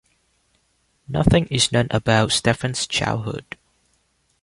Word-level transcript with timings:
Nothing 1.07 1.45
is 1.51 1.71
known 1.71 1.85
about 1.91 2.31
Stefan's 2.31 2.87
childhood. 2.87 3.45